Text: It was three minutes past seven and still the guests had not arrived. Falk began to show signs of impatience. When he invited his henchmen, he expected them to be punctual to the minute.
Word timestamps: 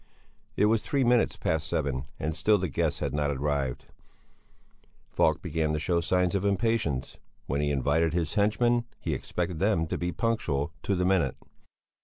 It 0.55 0.65
was 0.65 0.81
three 0.81 1.03
minutes 1.03 1.37
past 1.37 1.67
seven 1.67 2.05
and 2.19 2.35
still 2.35 2.57
the 2.57 2.67
guests 2.67 3.01
had 3.01 3.13
not 3.13 3.29
arrived. 3.29 3.85
Falk 5.11 5.43
began 5.43 5.73
to 5.73 5.79
show 5.79 6.01
signs 6.01 6.33
of 6.33 6.43
impatience. 6.43 7.19
When 7.45 7.61
he 7.61 7.69
invited 7.69 8.11
his 8.11 8.33
henchmen, 8.33 8.85
he 8.99 9.13
expected 9.13 9.59
them 9.59 9.85
to 9.85 9.99
be 9.99 10.11
punctual 10.11 10.71
to 10.81 10.95
the 10.95 11.05
minute. 11.05 11.37